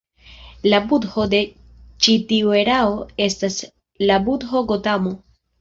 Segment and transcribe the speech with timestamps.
[0.71, 1.41] La budho de
[2.07, 2.97] ĉi tiu erao
[3.29, 3.61] estas
[4.11, 5.15] la budho Gotamo.